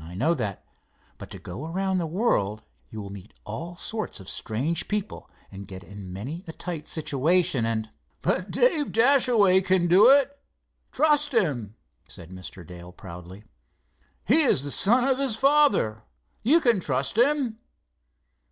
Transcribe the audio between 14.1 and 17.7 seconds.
"He is the son of his father—you can trust him."